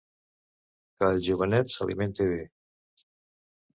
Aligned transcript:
Que 1.03 1.11
el 1.17 1.21
jovenet 1.27 1.71
s'alimente 1.75 2.29
bé... 2.33 2.41